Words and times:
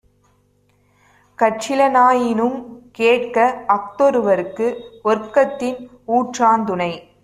கற்றிலனாயினுங் 1.39 2.57
கேட்க 2.91 3.37
அஃதொருவற்கு 3.67 4.67
ஒற்கத்தின் 5.03 5.79
ஊற்றாந்துணை 6.07 6.91